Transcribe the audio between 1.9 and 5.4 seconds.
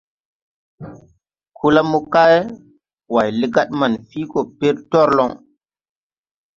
mokay, Way legad manfii gɔ pɛl torloŋ.